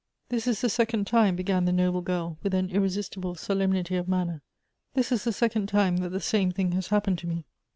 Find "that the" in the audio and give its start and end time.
5.97-6.19